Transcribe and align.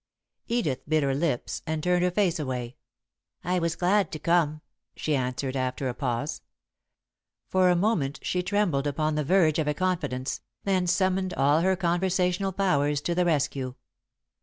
Edith 0.47 0.79
bit 0.89 1.03
her 1.03 1.13
lips 1.13 1.61
and 1.67 1.83
turned 1.83 2.01
her 2.03 2.09
face 2.09 2.39
away. 2.39 2.75
"I 3.43 3.59
was 3.59 3.75
glad 3.75 4.11
to 4.13 4.17
come," 4.17 4.61
she 4.95 5.15
answered, 5.15 5.55
after 5.55 5.87
a 5.87 5.93
pause. 5.93 6.41
For 7.49 7.69
a 7.69 7.75
moment 7.75 8.17
she 8.23 8.41
trembled 8.41 8.87
upon 8.87 9.13
the 9.13 9.23
verge 9.23 9.59
of 9.59 9.67
a 9.67 9.75
confidence, 9.75 10.41
then 10.63 10.87
summoned 10.87 11.35
all 11.35 11.61
her 11.61 11.75
conversational 11.75 12.51
powers 12.51 12.99
to 13.01 13.13
the 13.13 13.25
rescue. 13.25 13.75